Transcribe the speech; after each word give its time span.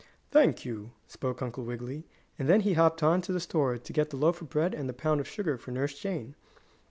"Thank 0.31 0.65
you," 0.65 0.93
spoke 1.05 1.43
Uncle 1.43 1.63
Wiggily, 1.63 2.07
and 2.39 2.49
then 2.49 2.61
he 2.61 2.73
hopped 2.73 3.03
on 3.03 3.21
to 3.21 3.31
the 3.31 3.39
store 3.39 3.77
to 3.77 3.93
get 3.93 4.09
the 4.09 4.17
loaf 4.17 4.41
of 4.41 4.49
bread 4.49 4.73
and 4.73 4.89
the 4.89 4.93
pound 4.93 5.19
of 5.21 5.27
sugar 5.27 5.59
for 5.59 5.69
Nurse 5.69 5.93
Jane. 5.99 6.33